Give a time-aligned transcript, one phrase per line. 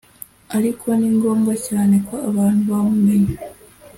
[0.57, 3.35] ariko ni ngombwa cyane ko abantu bamumenye